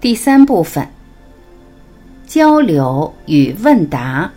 [0.00, 0.86] 第三部分：
[2.24, 4.30] 交流与问答。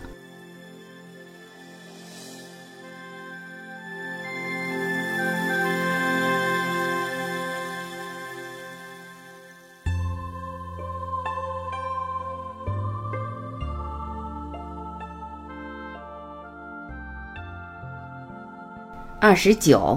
[19.20, 19.96] 二十九。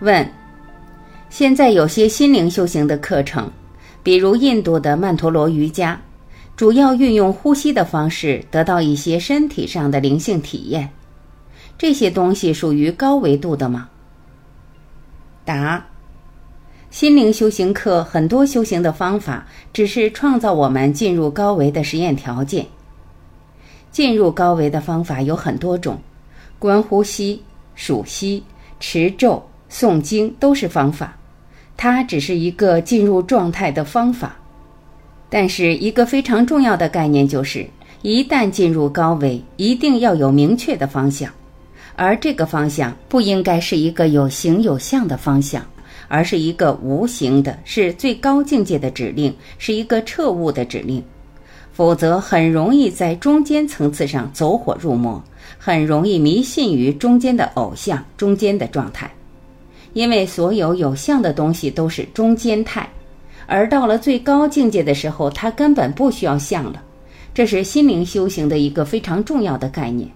[0.00, 0.28] 问：
[1.30, 3.48] 现在有些心灵修行的课程。
[4.06, 6.00] 比如印度的曼陀罗瑜伽，
[6.54, 10.88] 主要运用呼吸的方式得到一些身体上的灵性体验。
[11.76, 13.88] 这些东西属于高维度的吗？
[15.44, 15.84] 答：
[16.88, 22.64] 心灵修行课很多修行的方法只是创造我们进入高维的实验条件。
[23.90, 25.98] 进入高维的方法有很多种，
[26.60, 27.42] 观呼吸、
[27.74, 28.44] 数息、
[28.78, 31.18] 持咒、诵经都是方法。
[31.76, 34.36] 它只是一个进入状态的方法，
[35.28, 37.66] 但是一个非常重要的概念就是，
[38.02, 41.30] 一旦进入高维，一定要有明确的方向，
[41.94, 45.64] 而这个方向不应该是一个有形有相的方向，
[46.08, 51.02] 而是一个无形的，是最高境界的指令，是一个彻悟的指令，
[51.72, 55.22] 否则很容易在中间层次上走火入魔，
[55.58, 59.10] 很容易迷信于中间的偶像、中间的状态。
[59.96, 62.86] 因为所有有相的东西都是中间态，
[63.46, 66.82] 而到了最高境界的时候，它根本不需要相了。
[67.32, 70.06] 这是心灵修行的一个非常重要的概念。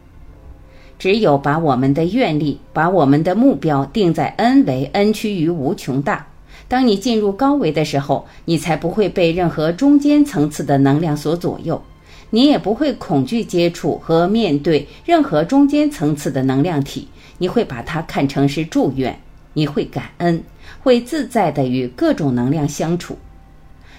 [0.99, 6.27] 只有把我们的愿力、把我们的目标定在 n 为 n 趋于无穷大。
[6.69, 11.83] 当你进入高维的时候，你才不会被任何中间层次的能量所左右，
[12.29, 17.09] 你也不会恐惧接触和面对任何中间层次的能量体，
[17.39, 19.19] 你会把它看成是祝愿。
[19.53, 20.43] 你会感恩，
[20.81, 23.17] 会自在的与各种能量相处，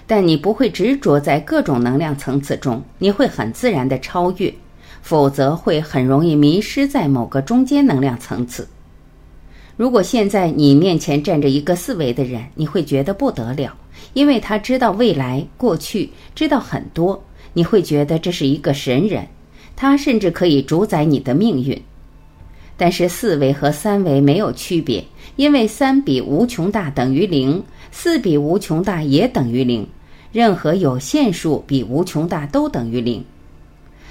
[0.06, 4.52] 但你不会执着在各种能量层次中，你会很自然的超越，
[5.02, 8.66] 否则会很容易迷失在某个中间能量层次。
[9.76, 13.74] 如果现在你面前站着一个四维的人，你会觉得不得了，
[14.12, 19.26] 因为他知道未来、过去，知道很多，你会觉得这是一个神人，
[19.74, 21.80] 他甚至可以主宰你的命运。
[22.76, 25.04] 但是四维和三维没有区别，
[25.36, 29.86] 因为三比无穷大等于零，四比无穷大也等于零，
[30.32, 33.24] 任何有限数比无穷大都等于零，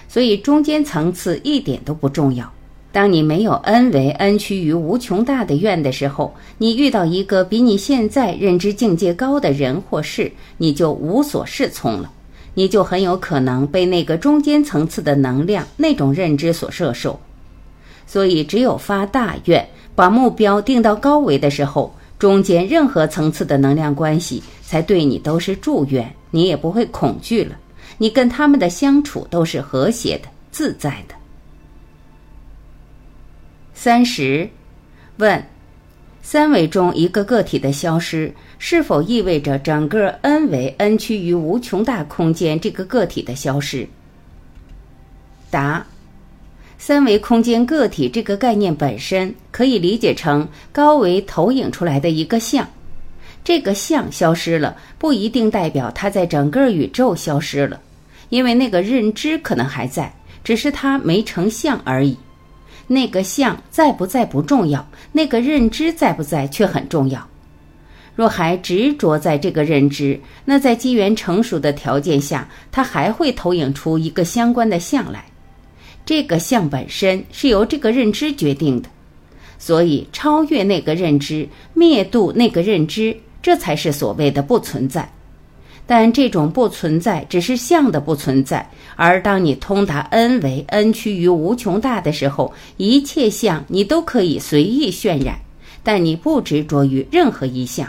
[0.07, 2.51] 所以中间层次一点都不重要。
[2.91, 12.11] 当你没有 n 为 n 趋于无穷大的愿的时候，你遇到一个比你现在认知境界高的人或事，你就无所适从了，
[12.53, 17.17] 你就很有可能被那个中间层次的能量那种认知所摄受。
[18.05, 27.57] 所以，只有发大愿，把目标定到高维的时候，中间任何层次的能量关系才对你都是祝愿，你也不会恐惧了。
[27.97, 31.15] 你跟他们的相处都是和谐的、自在的。
[33.73, 34.49] 三十，
[35.17, 35.43] 问：
[36.21, 43.87] 三维中一个个体的消失，是否意味着整个 n 维 n 趋于无穷大空间这个个体的消失？
[45.49, 45.85] 答。
[46.83, 52.67] 三维空间个体这个概念本身可以理解成高维投影出来的一个像，
[53.43, 57.79] 这个像消失了，不一定代表它在整个宇宙消失了，
[58.29, 60.11] 因为那个认知可能还在，
[60.43, 62.17] 只是它没成像而已。
[62.87, 67.27] 那个像在不在不重要，那个认知在不在却很重要。
[68.15, 75.25] 若还执着在这个认知，那在机缘成熟的条件下，它还会投影出一个相关的像来。
[76.05, 78.89] 这个相本身是由这个认知决定的，
[79.57, 85.09] 所以超越那个认知，灭度那个认知，这才是所谓的不存在。
[85.87, 95.37] 但这种不存在只是相的不存在，而当你通达 n 为 n 趋于无穷大的时候，一切相你都可以随意渲染，
[95.83, 97.87] 但你不执着于任何一项。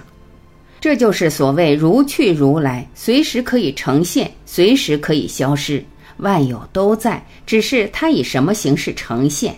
[0.80, 5.84] 这就是所谓如去如来，随时可以呈现，随时可以消失。
[6.22, 9.56] 万有都在，只是它以什么形式呈现？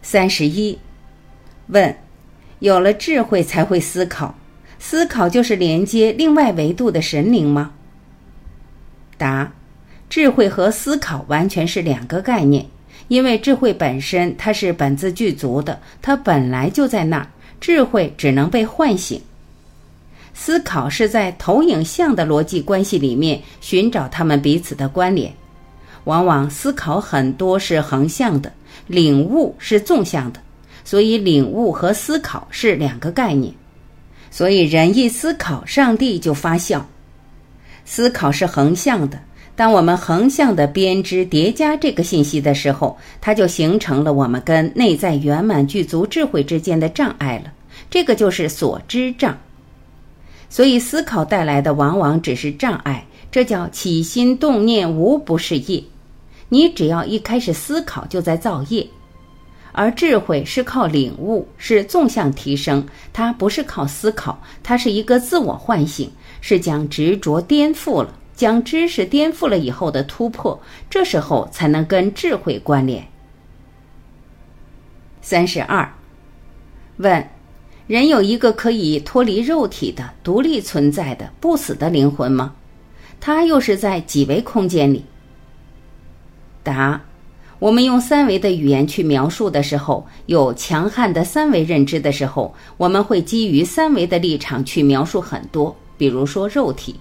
[0.00, 0.78] 三十一，
[1.68, 1.94] 问：
[2.60, 4.34] 有了智慧才会思考，
[4.78, 7.72] 思考就是连接另外维度的神灵吗？
[9.18, 9.52] 答：
[10.08, 12.66] 智慧和思考完全是两个概念，
[13.08, 17.28] 因为智慧本身它是本自具足的，它本来就在那儿，
[17.60, 19.20] 智慧只能被唤醒。
[20.34, 25.32] 思考是在投影像的逻辑关系里面寻找他们彼此的关联，
[26.04, 28.52] 往往思考很多是横向的，
[28.88, 30.40] 领悟是纵向的，
[30.84, 33.54] 所以领悟和思考是两个概念。
[34.30, 36.84] 所以人一思考，上帝就发笑。
[37.84, 39.18] 思考是横向的，
[39.54, 47.52] 当我们横向的编织叠加这个信息的时候，它就形成了我们跟内在圆满具足智慧之间的障碍了。
[47.88, 49.38] 这个就是所知障。
[50.54, 55.82] 所以思考带来的往往只是障碍，这叫起心动念无不是业。
[56.48, 58.86] 你只要一开始思考，就在造业。
[59.72, 66.08] 而智慧是靠领悟，是纵向提升，它不是靠思考，它是一个自我唤醒，
[66.40, 73.04] 是将执着颠覆了，将知识颠覆了以后的突破，这时候才能跟智慧关联。
[75.20, 75.92] 三十二，
[76.98, 77.28] 问：
[77.86, 82.54] 人有一个可以脱离肉体的、独立存在的、不死的灵魂吗？
[83.20, 85.04] 它又是在几维空间里？
[86.62, 87.00] 答。
[87.60, 95.74] 我们用三维的语言去描述的时候，有强悍的三维认知的时候，我们会基于三维的立场去描述很多。
[95.96, 96.96] 比如说肉体，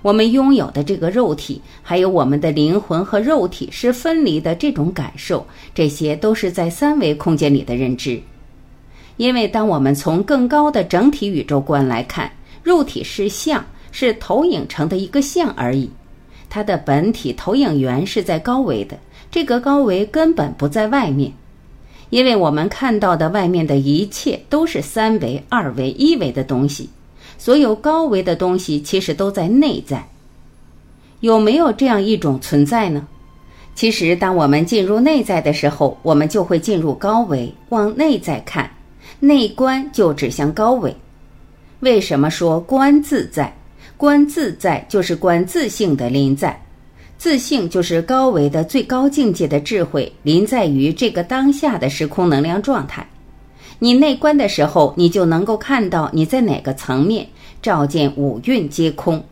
[0.00, 8.22] 我们拥有的这个肉体，还有我们的灵魂和肉体是分离的这种感受，这些都是在三维空间里的认知。
[9.20, 12.32] 因为当我们从更高的整体宇宙观来看，
[12.62, 13.62] 肉体是像，
[13.92, 15.90] 是投影成的一个像而已，
[16.48, 18.98] 它的本体投影源是在高维的。
[19.30, 21.30] 这个高维根本不在外面，
[22.08, 26.88] 因为我们看到的外面的一切都是三维、二维、一维的东西，
[27.36, 30.08] 所有高维的东西其实都在内在。
[31.20, 33.06] 有没有这样一种存在呢？
[33.74, 38.70] 其实，当我们进入内在的时候，我们就会进入高维，往内在看，
[39.20, 40.94] 内观就指向高维。
[41.80, 43.54] 为什么说观自在？
[43.96, 46.58] 观自在就是观自性的临在。
[47.18, 53.06] 自性就是高维的最高境界的智慧，临在于这个当下的时空能量状态。
[53.78, 57.28] 你内观的时候，你就能够看到你在哪个层面，
[57.60, 59.22] 照见五蕴皆空。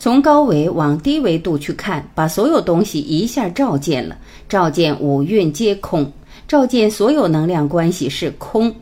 [0.00, 4.18] 从高维往低维度去看，把所有东西一下照见了，
[4.48, 6.12] 照见五蕴皆空，
[6.48, 8.74] 照见所有能量关系是空。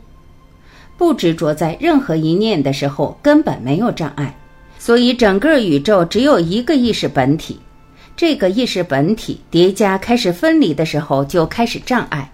[0.97, 4.35] 不执着在任何一念的时候，根本没有障碍。
[4.79, 7.59] 所以整个宇宙只有一个意识本体。
[8.17, 12.31] 这个意识本体叠加开始分离的时候，就开始障碍，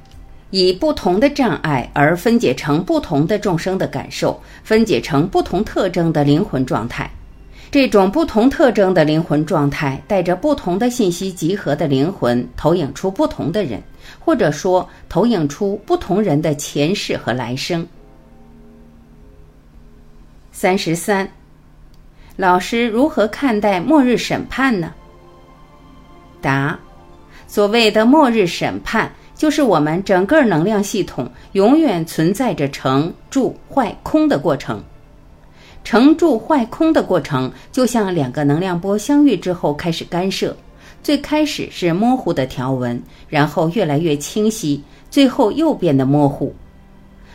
[0.50, 7.10] 以不同的障碍而分解成不同的众生的感受，分解成不同特征的灵魂状态。
[7.70, 13.82] 这种不同特征的灵魂状态，带着不同的信息集合的灵魂，投影出不同的人，
[14.20, 17.84] 或者说投影出不同人的前世和来生。
[20.62, 21.28] 三十三，
[22.36, 24.94] 老师如何看待末日审判呢？
[26.40, 26.78] 答：
[27.48, 34.80] 所谓的末日审判，就是我们整个能量系统永远存在着成住坏空的过程。
[35.82, 40.56] 成住坏空的过程，就像两个能量波相遇之后开始干涉，
[41.02, 44.80] 最开始是模糊的条纹，然后越来越清晰，
[45.10, 46.54] 最后又变得模糊。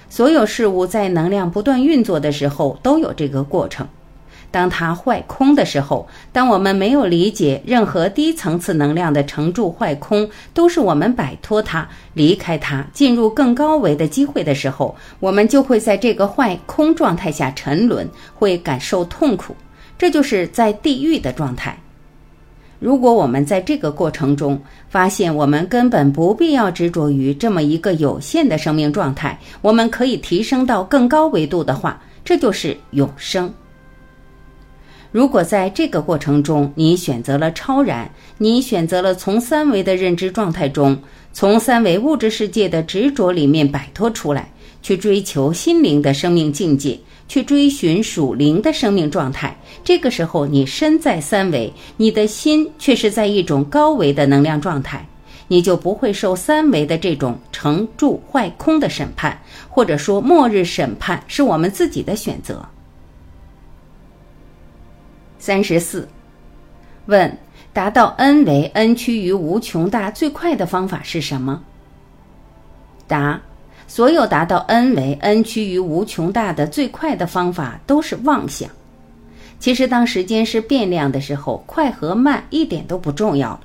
[0.09, 3.87] 所有事物在能量不断运作的时候，都有这个过程。
[4.49, 19.53] 当它坏空的时候，当我们没有理解任何低层次能量的成住坏空都是我们摆脱它、离开它、进入更高维的机会的时候，我们就会在这个坏空状态下沉沦，会感受痛苦。
[19.97, 21.77] 这就是在地狱的状态。
[22.79, 33.51] 如果我们在这个过程中发现我们根本不必要执着于这么一个有限的生命状态，我们可以提升到更高维度的话，这就是永生。
[35.11, 40.95] 如果在这个过程中，你选择了超然，你选择了从三维的认知状态中，
[41.33, 44.51] 从三维物质世界的执着里面摆脱出来，
[44.83, 55.05] 去追求心灵的生命境界，去追寻属灵的生命状态，这个时候你身在三维，你的心却是在一种高维的能量状态，
[55.47, 62.65] 你就不会受三维的这种成住坏空的审判，或者说末日审判是我们自己的选择。
[65.39, 66.07] 三十四，
[67.05, 67.37] 问：
[67.71, 71.61] 达到 n 维 n 趋于无穷大最快的方法是什么？
[73.07, 73.39] 答：
[73.87, 78.69] 所有达到 n 为 n 趋于无穷大的最快的方法都是妄想。
[79.59, 83.61] 其实，当时间是变量的时候，快和慢一点都不重要了。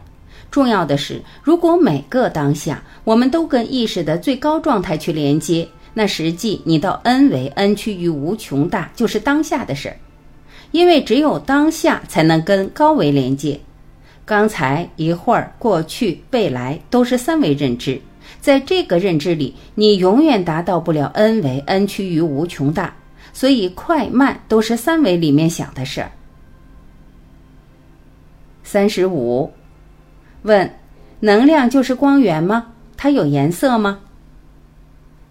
[0.50, 9.96] 重要的是，如果每个当下我们都跟意识的最高状态去连接，那实际你到 n 为 n 趋于无穷大就是当下的事儿。
[10.70, 13.60] 因为只有当下才能跟高维连接，
[14.24, 18.00] 刚才一会儿、过去、未来都是三维认知，
[18.40, 22.94] 在这个认知里，你永远达到不了 n 为 n 趋于无穷大。
[23.34, 26.12] 所以快慢都是三维里面想的事儿。
[28.62, 29.50] 三十五，
[30.42, 30.70] 问：
[31.20, 32.66] 能量就是光源吗？
[32.94, 34.00] 它有颜色吗？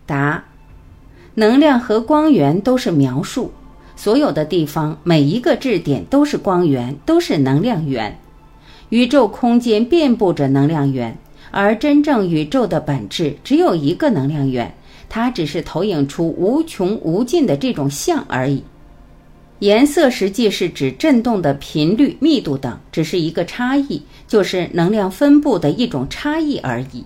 [0.07, 0.43] 答：
[1.35, 3.53] 能量和光源都是描述，
[3.95, 8.17] 所有的地方每一个质点都是光源，都是能量源。
[8.89, 11.15] 宇宙空间遍布着能量源，
[11.51, 14.73] 而真正宇宙的本质只有一个能量源。
[15.13, 18.63] 它只是投影出无穷无尽的这种像而已。
[19.59, 27.03] 颜色实际是指振动的频率、密度等，只是一个差异，就是能量分布的一种差异而已。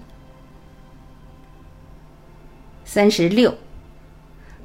[2.85, 3.51] 三十六，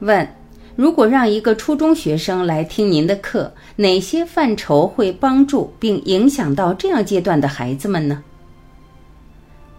[0.00, 0.28] 问：
[0.76, 8.22] 如果让一个初中学生来听您的课，哪些范畴会帮助并影响到这样阶段的孩子们呢？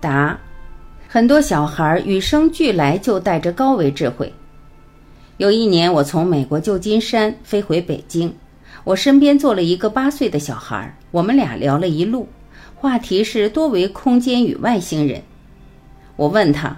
[0.01, 0.38] 答。
[1.08, 4.34] 很多小孩与生俱来就带着高维智慧。
[5.38, 8.34] 有一年，我从美国旧金山飞回北京，
[8.84, 12.27] 我身边坐了一个八岁的小孩，我们俩聊了一路，
[12.75, 15.22] 话题是多维空间与外星人。
[16.15, 16.77] 我问他：“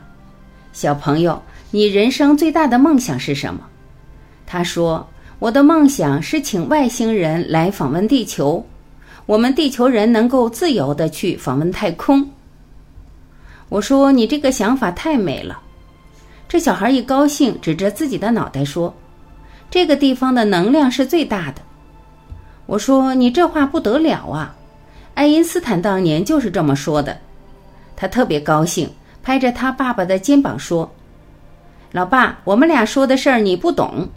[0.73, 3.61] 小朋友，你人生最大的梦想是什么？”
[4.47, 5.07] 他说
[5.39, 8.65] ：“我的梦想是请外星人来访问地球，
[9.25, 12.27] 我们地球人能够自由的去访问太空。”
[13.73, 15.59] 我说：“你这个想法太美了。”
[16.47, 18.93] 这小孩一高兴，指着自己的脑袋说
[19.71, 21.61] ：“这个地方的能量是最大的。”
[22.67, 24.55] 我说：“你这话不得了啊！
[25.15, 27.17] 爱因斯坦当年就是这么说的。”
[27.97, 28.87] 他特别高兴，
[29.23, 30.93] 拍着他爸爸的肩膀说
[31.93, 34.07] ：“老爸，我们俩说的事儿你不懂。”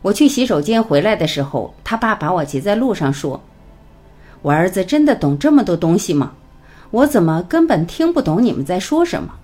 [0.00, 3.38] 我去洗手间回来的时候，他爸把我截在路上说
[4.40, 6.32] ：“我儿子真的懂这么多东西吗？”
[6.94, 9.34] 我怎么根本听不懂你们在说什么？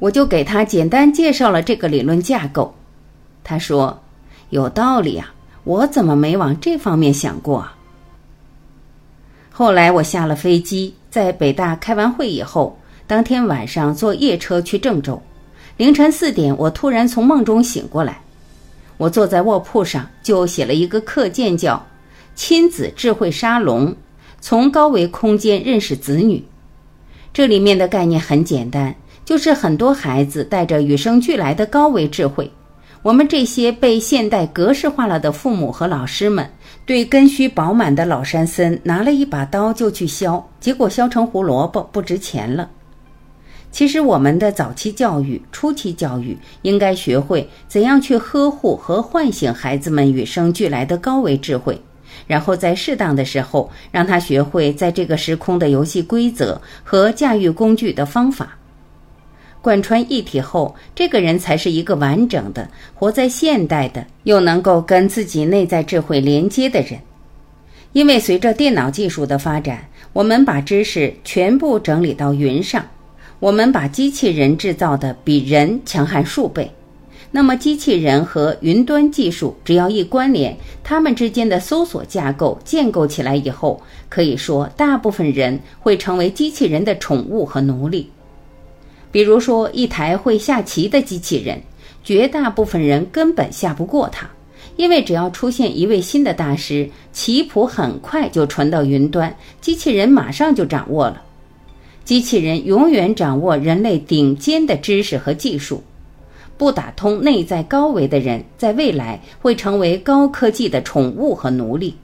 [0.00, 2.74] 我就给他简单介绍了这个理论架构。
[3.44, 3.96] 他说
[4.50, 5.32] ：“有道理啊，
[5.62, 7.76] 我怎么没往这方面想过啊？”
[9.52, 15.22] 后来我下了飞机，在北大开完会以后，当天晚上坐夜车去郑州。
[15.76, 18.20] 凌晨四点，我突然从梦中醒过来，
[18.96, 21.76] 我坐在卧铺上就写了一个课件，叫
[22.34, 23.94] 《亲子智慧沙龙：
[24.40, 26.38] 从高维空间认识子女》。
[27.36, 32.50] 这里面的概念很简单，就是很多孩子带着与生俱来的高维智慧。
[33.02, 36.50] 我们这些被现代格式化了的父母和老师们，
[36.86, 42.70] 对根须饱满的老山参拿了一把刀就去削，结果削成胡萝卜，不值钱了。
[43.70, 51.78] 其实，我们的早期教育、初期教育应该学会怎样去呵护和唤醒孩子们与生俱来的高维智慧。
[52.26, 58.56] 然后在适当的时候，让他学会在这个时空的游戏规则和驾驭工具的方法，
[59.62, 66.98] 贯穿一体后，这个人才是一个完整的、活在现代的，又能够跟自己内在智慧连接的人。
[67.92, 72.84] 因为随着电脑技术的发展，我们把知识全部整理到云上，
[73.38, 76.70] 我们把机器人制造的比人强悍数倍。
[77.36, 83.78] 那么，机器人和云端技术只要一关联，它们之间的搜索架构建构起来以后，
[84.08, 88.08] 可以说大部分人会成为机器人的宠物和奴隶。
[89.12, 91.60] 比如说，一台会下棋的机器人，
[92.02, 94.26] 绝大部分人根本下不过它，
[94.78, 101.22] 因为只要出现一位新的大师，棋谱很快就传到云端，机器人马上就掌握了。
[102.02, 105.82] 机器人永远掌握人类顶尖的知识和技术。
[106.58, 111.94] 不打通内在高维的人，在未来会成为高科技的宠物和奴隶。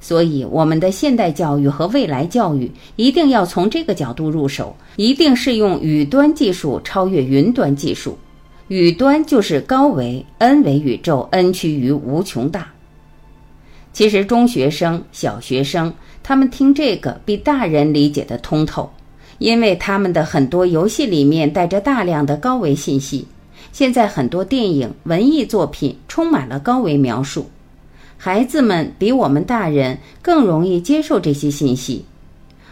[0.00, 8.18] 所以，我们的现代教育和未来教育一定要从这个角度入手，一定是用语端技术超越云端技术。
[8.68, 12.68] 语端就是高维，n 为宇宙，n 趋于无穷大。
[13.94, 18.90] 其实，中学生、小学生他们听这个比大人理解的通透，
[19.38, 23.26] 因为他们的很多游戏里面带着大量的高维信息。
[23.74, 27.50] 现在很多电影、文艺作品充满了高维描述，
[28.16, 32.04] 孩子们比我们大人更容易接受这些信息。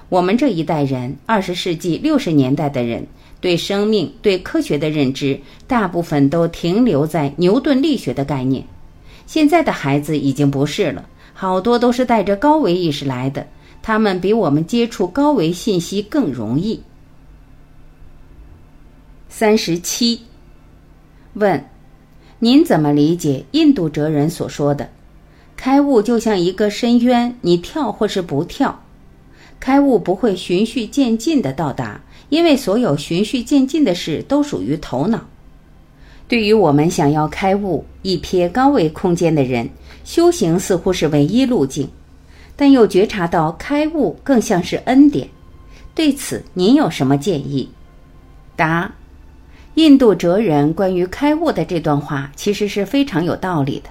[0.08, 3.04] 我们这一代人，二十世纪六十年代的人，
[3.40, 8.64] 对生命、对科学的认知，大部分都停留在牛顿力学的概念。
[9.26, 11.04] 现在的孩子已经不是了，
[11.34, 13.44] 好多都是带着高维意识来的，
[13.82, 16.80] 他们比我们接触高维信息更容易。
[19.28, 20.20] 三十七。
[21.34, 21.64] 问：
[22.38, 24.90] 您怎么理解印度哲人所说的
[25.56, 28.82] “开悟就像一个深渊，你跳或是不跳？
[29.60, 35.24] 开悟不会循序渐进的到达，因为所有循序渐进的事都属于头脑。
[36.26, 39.68] 对于我们想要开悟、一瞥高维空间的人，
[40.04, 41.88] 修行似乎是唯一路径，
[42.56, 45.28] 但又觉察到开悟更像是恩典。
[45.94, 47.68] 对此，您有什么建议？
[48.56, 48.92] 答：
[49.74, 53.88] 印度哲人关于开悟的这段话其实是非常有道理的。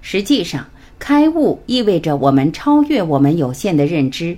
[0.00, 0.66] 实际上，
[0.98, 4.36] 开悟意味着我们超越我们有限的认知。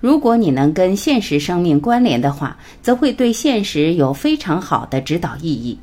[0.00, 5.78] 如果你能跟现实生命关联的话，则会对现实有非常好的指导意义。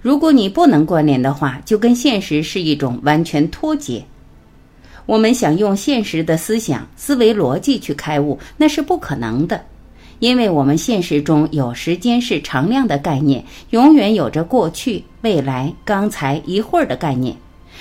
[0.00, 4.02] 如果你不能关联的话，就跟现实是一种完全脱节。
[5.04, 9.64] 我们想用现实的思想、思维逻辑去开悟，那是不可能的，
[10.20, 17.36] 因为我们现实中有时间是常量的概念，永远有着过去、未来、刚才、一会儿的概念。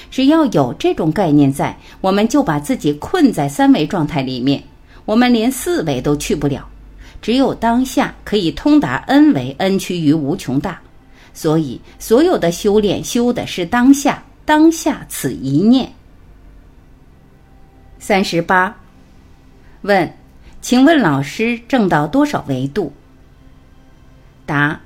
[0.10, 4.64] 只要有这种概念在，我们就把自己困在三维状态里面，
[5.06, 6.68] 我们连四维都去不了。
[7.22, 10.80] 只有当下可以通达 n 维，n 趋于无穷大。
[11.34, 15.92] 所以，所有的修炼修的是当下，当下此一念。
[18.00, 18.76] 三十八，
[19.82, 20.12] 问，
[20.62, 22.92] 请问老师正到多少维度？
[24.46, 24.82] 答，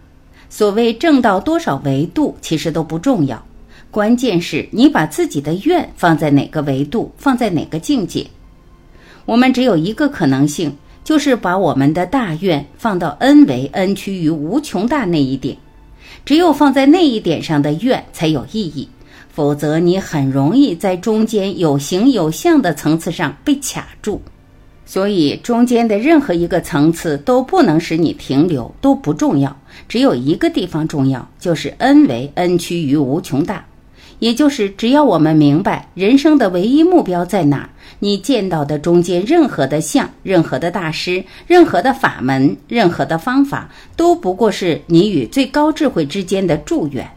[0.49, 3.43] 所谓正到多少维度，其实都不重要，
[3.89, 8.27] 关键是你把自己的愿放在哪个维度，放在哪个境界。
[9.25, 15.57] 我们只有一个可能性，就是把我们的大愿放到 n 维 n 趋于无穷大那一点。
[16.23, 18.87] 只有放在那一点上的愿才有意义，
[19.29, 24.21] 否则你很容易在中间有形有相的层次上被卡住。
[24.85, 29.55] 所以中间的任何一个层次都不能使你停留，都不重要。
[29.87, 33.65] 只有一个地方重要，就是 n 为 n 趋于无穷大，
[34.19, 37.69] 也就是只要我们明白人生的唯一目标在哪儿。
[37.99, 47.09] 你见到的中间任何的相、任何的大师、任何的法门、任何的方法，都不过是你与最高智慧之间的祝愿。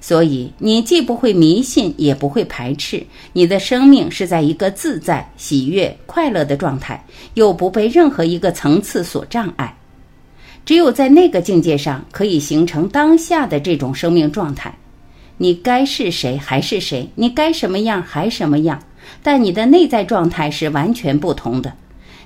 [0.00, 3.04] 所以，你既不会迷信，也不会排斥。
[3.32, 9.76] 你的生命是在一个自在、喜悦、快乐的状态，又不被任何一个层次所障碍。
[10.64, 14.72] 只有在那个境界上，可以形成当下的这种生命状态。
[15.36, 18.78] 你该是谁还是谁，你该什么样还什么样。
[19.22, 21.72] 但你的内在状态是完全不同的，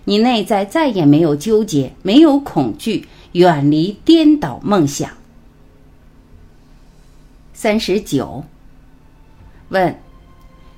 [0.05, 5.09] 你内在再也没有纠结，没有恐惧，远离颠倒梦想。
[7.63, 8.43] 三十九。
[9.69, 9.97] 问，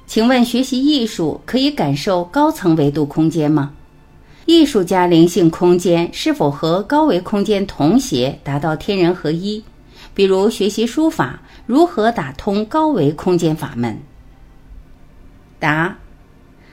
[0.07, 3.73] 请问学习艺术可以感受高层维度空间吗？
[4.45, 9.65] 艺术家灵性空间是否和高维空间同谐，达到天人合一？
[10.13, 13.99] 比如学习书法，如何打通高维空间法门？
[15.59, 15.97] 答：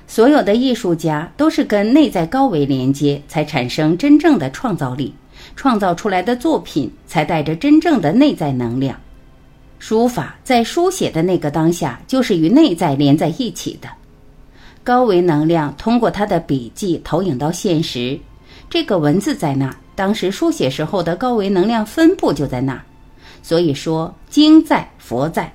[0.07, 5.15] 所有的艺术家都是跟内在高维连接，才产生真正的创造力，
[5.55, 8.99] 创造出来的作品才带着真正的内在能量。
[9.81, 13.89] 书法在书写的那个当下，就是与内在连在一起的。
[14.83, 18.19] 高维能量通过他的笔记投影到现实，
[18.69, 22.83] 这个文字在那儿，当时书写时候的高维能量分布就在那儿。
[23.41, 25.51] 所以说，经在佛在。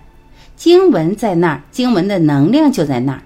[0.57, 3.23] 经文在那儿，经文的能量就在那儿。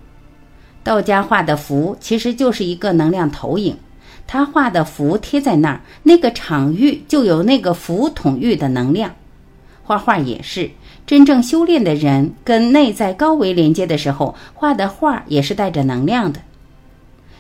[0.85, 3.75] 道家画的符其实就是一个能量投影，
[4.27, 9.11] 他画的符贴在那儿，那个场域就有那个符统域的能量。
[9.83, 10.71] 画画也是，
[11.11, 16.41] 真正修炼的人跟内在高维连接的时候，画的画也是带着能量的。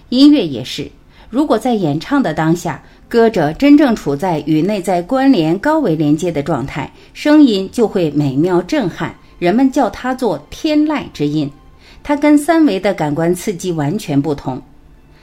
[0.09, 0.91] 音乐也是，
[1.29, 9.15] 如果在演唱的当下，歌者真正处在与内在关联高维连接的状态，声音就会美妙震撼。
[9.39, 11.49] 人们叫它做天籁之音，
[12.03, 14.61] 它跟三维的感官刺激完全不同。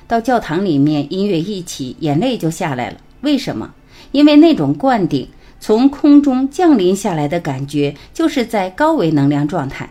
[0.08, 2.96] 到教堂里面，音乐一起，眼泪就下来了。
[3.20, 3.74] 为什么？
[4.14, 5.28] 因为那种灌顶
[5.60, 9.90] 从空中降临下来的感觉，就是在高维能量状态。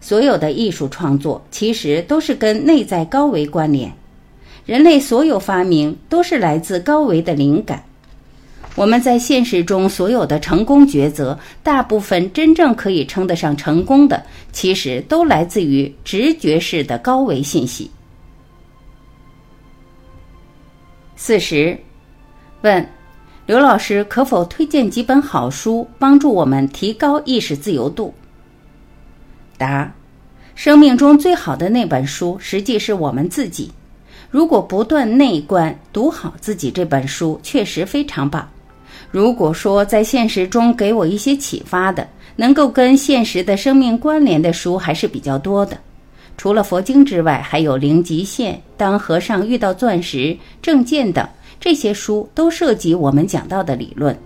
[0.00, 3.92] 所有的艺术创作其实都是跟内在高维关联。
[4.66, 7.82] 人类所有发明都是来自高维的灵感。
[8.74, 17.90] 我们在现实中所有的成功抉择，大部分真正可以称得上成功的，其实都来自于直觉式的高维信息。
[21.16, 21.78] 四十，
[22.62, 22.84] 问
[23.44, 28.14] 刘老师可否推荐几本好书，帮助我们提高意识自由度？
[29.58, 29.92] 答：
[30.54, 33.72] 生命中最好的那本书，实际是我们自己。
[34.30, 38.48] 如果不断内观，读好自己这本书，确实非常棒。
[39.10, 45.76] 如果说在现实中给我一些启发的，能够跟现实的生命关联的书还是比较多的。
[46.38, 50.18] 除了佛经之外，还有《零极限》《当和尚遇到钻石》
[50.62, 51.28] 《正见》等
[51.62, 54.18] 这些书，都涉及我们讲到的理论。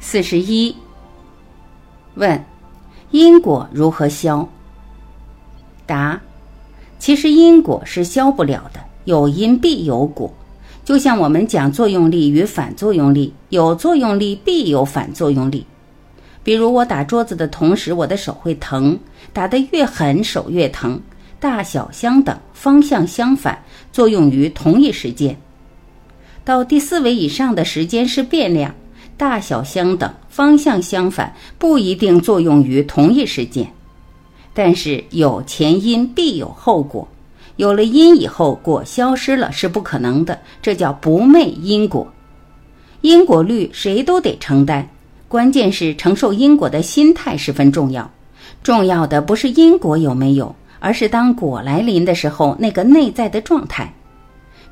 [0.00, 0.74] 四十一。
[2.16, 2.44] 问：
[3.12, 4.48] 因果如何消？
[5.86, 6.20] 答：
[6.98, 10.34] 其实因果是消不了的，有因必有果。
[10.84, 15.64] 就像我们讲作用力与反作用力，有作用力必有反作用力。
[16.42, 18.98] 比如我打桌子的同时，我的手会疼，
[19.32, 21.00] 打得越狠，手越疼。
[21.40, 25.36] 大小相等，方向相反，作用于同一时间。
[26.44, 28.74] 到第四维以上的时间是变量，
[29.16, 33.70] 大小相等，方向相反，不一定作用于同一时间。
[34.52, 37.06] 但是有前因必有后果。
[37.56, 42.06] 有了因以后，果消失了是不可能的，这叫不昧因果。
[43.00, 44.88] 因果律谁都得承担，
[45.28, 48.10] 关键是承受因果的心态十分重要。
[48.62, 53.92] 重要的不是因果有没有，而是当果来临的时候那个内在的状态。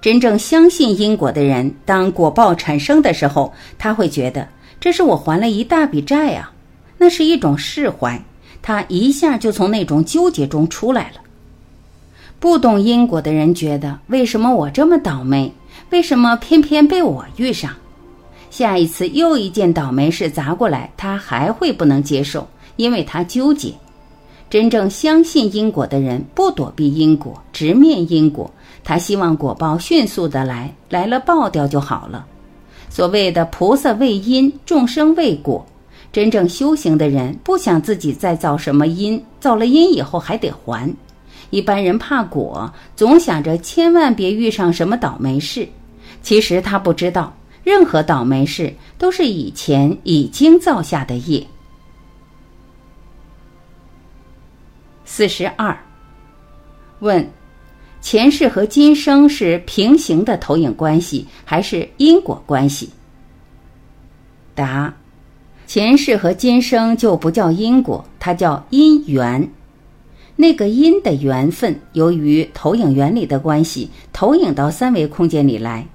[0.01, 4.47] 真正相信因果的人，当果报产生的时候，他会觉得
[4.79, 6.53] 这是我还了一大笔债啊，
[6.99, 8.23] 那是一种释怀，
[8.63, 11.21] 他一下就从那种纠结中出来了。
[12.39, 15.53] 不懂因果的人觉得，为什么我这么倒霉？
[15.91, 17.73] 为什么偏偏被我遇上？
[18.51, 23.73] 下一次又一件倒霉事砸过来，他还会不能接受，因为他纠结。
[24.49, 28.51] 真正相信因果的人，不躲避因果，直面因果。
[28.85, 32.25] 他希望果报迅速的来，来了爆掉就好了。
[32.89, 35.67] 所谓的菩萨为因，众生为果。
[36.13, 40.95] 真正修行的人，不想自己再造什么因，造了因以后还得还。
[41.51, 45.69] 一般人怕果，总想着千万别遇上什么倒霉事。
[46.23, 51.45] 其实他不知道，任何倒霉事都是以前已经造下的业。
[55.07, 55.75] 四十二。
[56.99, 57.27] 问：
[58.03, 62.91] 前世和今生是平行的投影关系，还是因果关系？
[64.55, 64.93] 答：
[65.67, 69.49] 前世和今生就不叫因果，它叫因缘。
[70.35, 75.87] 那个因的缘分，由于投影原理的关系，投影到三维空间里来。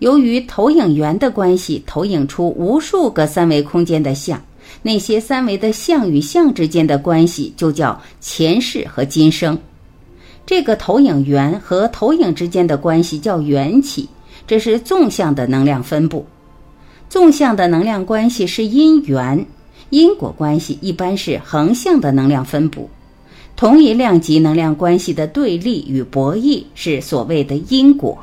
[0.00, 4.42] 由于投影源的关系，投影出无数个三维空间的像。
[4.82, 9.58] 那些三维的像与像之间的关系，就叫前世和今生。
[10.44, 14.08] 这个投影源和投影之间的关系叫缘起，
[14.46, 16.26] 这是纵向的能量分布。
[17.08, 19.46] 纵向的能量关系是因缘，
[19.90, 22.88] 因果关系一般是横向的能量分布。
[23.54, 28.18] 同一量级能量关系的对立与博弈是所谓的因果。